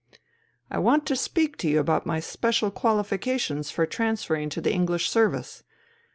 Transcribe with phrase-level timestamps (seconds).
[0.71, 5.07] *'I want to speak to you about my special qualifications for transferring to the English
[5.11, 5.61] Service.